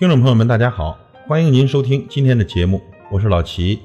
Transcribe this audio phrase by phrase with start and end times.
[0.00, 3.82] 听众朋友们，大家好，欢迎您收听今天的节目，我是老齐。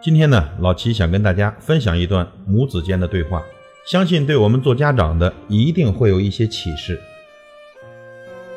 [0.00, 3.42] 今天呢，老齐想跟大家分享一段母子间的对话，
[3.84, 7.00] 相信对我们做家长的一定会有一些启示。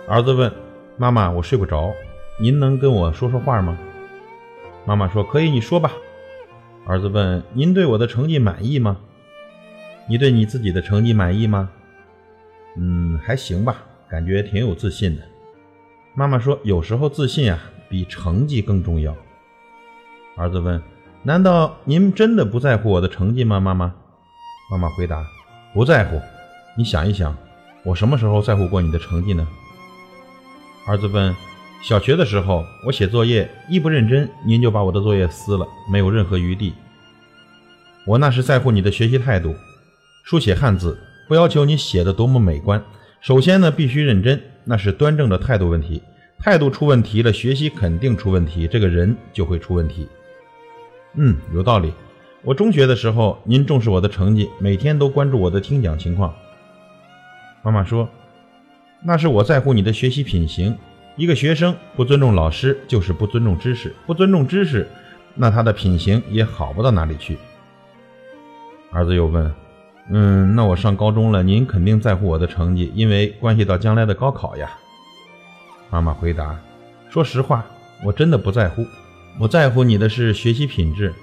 [0.07, 0.53] 儿子问
[0.97, 1.91] 妈妈：“我睡不着，
[2.39, 3.75] 您能跟我说说话吗？”
[4.85, 5.93] 妈妈说：“可以，你说吧。”
[6.85, 8.97] 儿子问：“您对我的成绩满意吗？
[10.07, 11.71] 你对你自己的成绩满意吗
[12.77, 15.23] ？”“嗯，还行吧，感觉挺有自信的。”
[16.17, 19.13] 妈妈说：“有时候自信啊，比成绩更重要。”
[20.37, 20.81] 儿子问
[21.23, 23.93] ：“难道您真的不在乎我的成绩吗？”妈妈，
[24.71, 25.25] 妈妈回答
[25.75, 26.21] ：“不在乎。
[26.77, 27.35] 你想一想，
[27.83, 29.45] 我什么时候在乎过你的成绩呢？”
[30.87, 31.35] 儿子问
[31.83, 36.73] ：“小学的时候，我写作业一不认真，您就把我的作业撕了，没有任何余地。
[38.07, 39.53] 我那是在乎你的学习态度。
[40.23, 40.97] 书写汉字，
[41.27, 42.81] 不要求你写的多么美观，
[43.19, 46.01] 首先呢，必须认真。”那是端正的态度问题，
[46.39, 50.07] 态度出问题了，学习肯定出问题，这个人就会出问题。
[51.13, 51.93] 嗯，有道理。
[52.41, 56.33] 我中学的时候，您重视我的成绩，每天都关注我的听讲情况。
[57.61, 58.09] 妈妈说，
[59.03, 60.77] 那是我在乎你的学习品行。
[61.15, 64.87] 一个学生不尊重老师，就是不尊重知识，不尊重知识，
[65.35, 67.37] 那他的品行也好不到哪里去。
[68.91, 69.53] 儿子又问。
[70.11, 74.69] 嗯，那我上高中了，您肯定在乎我的成绩，因为关系到将来的高考呀。
[75.89, 76.59] 妈妈回答
[77.09, 77.65] ：“说实话，
[78.03, 78.85] 我真的不在乎。
[79.39, 81.13] 我在乎你的是学习品质。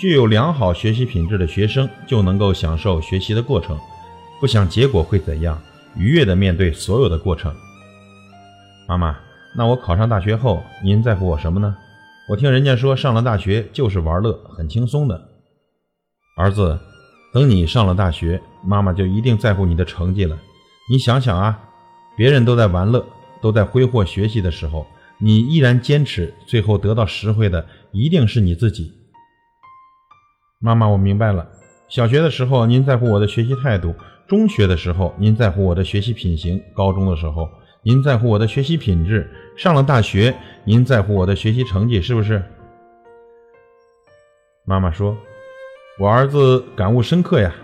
[0.00, 3.78] 具有良好学习品质的学生就能够享受学习的过程，
[4.40, 5.56] 不想结果会怎样，
[5.96, 7.54] 愉悦地面对所有的过程。”
[8.88, 9.16] 妈妈，
[9.56, 11.76] 那我考上大学后，您在乎我什么呢？
[12.28, 15.28] 我听人家说，上了大学就是玩乐，很轻松的。
[16.36, 16.76] 儿子。
[17.32, 20.38] 等你上了大学，妈妈就一定在乎你的成绩了。
[20.90, 21.58] 你想想啊，
[22.14, 23.04] 别人都在玩乐，
[23.40, 24.86] 都在挥霍学习的时候，
[25.18, 28.92] 你依然坚持，最后得到实惠的一定是你自己。
[30.60, 31.48] 妈妈，我明白了。
[31.88, 33.94] 小学的时候您在乎我的学习态度，
[34.28, 37.48] 中学的时候您在乎我的学习品行，高中的时候
[37.82, 42.42] 您在乎我的学习品质，上了大学您在乎我的学习成绩，是不是？
[44.66, 45.16] 妈妈说。
[46.02, 47.54] 我儿子感悟深刻呀！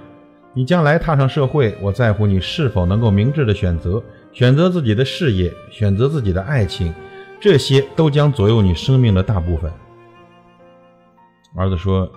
[0.55, 4.01] 你将来踏上社会，我在乎你是否能够明智的选择，
[4.33, 6.95] 选择自己的事业，选择自己的爱情，
[7.41, 9.69] 这些都将左右你生命的大部分。
[11.57, 12.09] 儿子说：“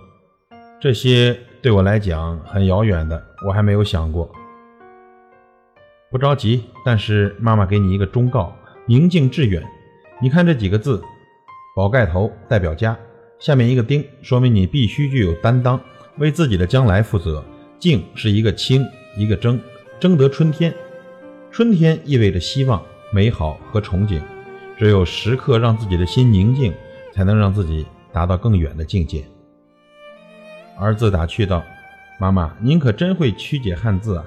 [0.79, 4.31] 这些对我来讲很遥远的，我还没有想过。”
[6.11, 8.55] 不着急，但是妈妈给你一个忠告：
[8.85, 9.63] 宁静致远。
[10.21, 11.01] 你看这几个字，
[11.75, 12.95] 宝盖头代表家，
[13.39, 15.81] 下面一个丁，说明你必须具有担当。
[16.17, 17.43] 为自己的将来负责，
[17.79, 18.85] 静是一个清，
[19.17, 19.59] 一个争，
[19.99, 20.73] 争得春天。
[21.51, 24.21] 春天意味着希望、美好和憧憬。
[24.77, 26.73] 只有时刻让自己的心宁静，
[27.13, 29.23] 才能让自己达到更远的境界。
[30.79, 31.63] 儿子打趣道
[32.19, 34.25] ：“妈妈，您可真会曲解汉字啊！”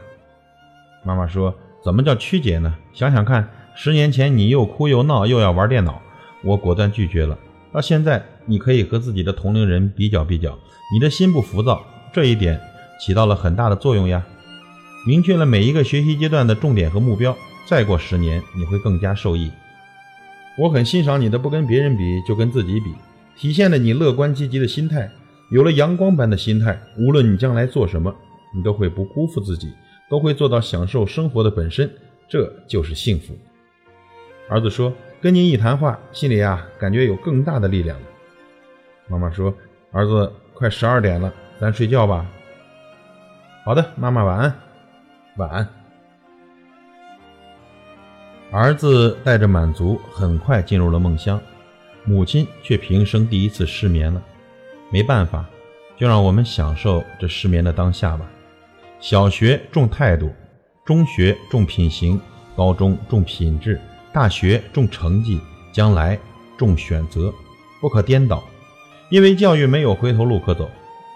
[1.03, 1.53] 妈妈说
[1.83, 2.72] ：“怎么叫曲解呢？
[2.93, 6.01] 想想看，十年前你又哭又闹，又要玩电脑，
[6.45, 7.37] 我果断拒绝了。
[7.74, 10.58] 到现在。”你可以和自己的同龄人比较比较，
[10.92, 12.60] 你的心不浮躁，这一点
[13.00, 14.22] 起到了很大的作用呀。
[15.06, 17.34] 明确了每一个学习阶段的重点和目标，
[17.66, 19.50] 再过十年你会更加受益。
[20.58, 22.92] 我很欣赏你的不跟别人比，就跟自己比，
[23.34, 25.10] 体现了你乐观积极的心态。
[25.50, 28.14] 有了阳光般的心态，无论你将来做什么，
[28.54, 29.72] 你都会不辜负自己，
[30.10, 31.91] 都会做到享受生活的本身，
[32.28, 33.34] 这就是幸福。
[34.50, 34.92] 儿子说
[35.24, 38.06] ：“跟您一谈话，心里啊感觉有更大的力量了。”
[39.08, 39.54] 妈妈说
[39.90, 42.26] ：“儿子，快十二点了，咱睡觉吧。”
[43.64, 44.54] 好的，妈妈晚安，
[45.38, 45.66] 晚安。
[48.52, 51.41] 儿子带着满足，很快进入了梦乡，
[52.04, 54.22] 母亲却平生第一次失眠了。
[54.91, 55.46] 没办法，
[55.96, 58.27] 就让我们享受这失眠的当下吧。
[59.00, 60.30] 小学重态度，
[60.84, 62.20] 中学重品行，
[62.54, 63.80] 高中重品质，
[64.15, 65.41] 大学重成绩，
[65.72, 66.16] 将来
[66.57, 67.34] 重选择，
[67.81, 68.45] 不可颠倒。
[69.11, 70.71] 因为教育没有回头路可走，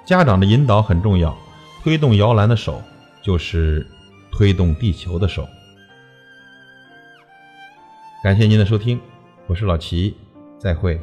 [0.05, 1.39] 家长的引导很重要。
[1.81, 2.83] 推动摇篮的手，
[3.23, 3.87] 就是
[4.33, 5.47] 推动地球的手。
[8.25, 9.01] 感谢您的收听，
[9.47, 10.17] 我是老齐，
[10.59, 11.01] 再会。